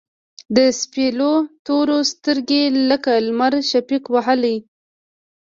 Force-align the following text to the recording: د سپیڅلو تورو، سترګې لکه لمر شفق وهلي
د 0.55 0.57
سپیڅلو 0.79 1.33
تورو، 1.65 1.97
سترګې 2.11 2.63
لکه 2.89 3.11
لمر 3.25 3.53
شفق 3.71 4.03
وهلي 4.13 4.57